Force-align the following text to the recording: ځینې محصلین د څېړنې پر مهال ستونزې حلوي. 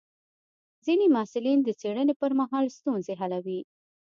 ځینې 0.85 1.05
محصلین 1.15 1.59
د 1.63 1.69
څېړنې 1.79 2.13
پر 2.21 2.31
مهال 2.39 2.65
ستونزې 2.77 3.13
حلوي. 3.21 3.59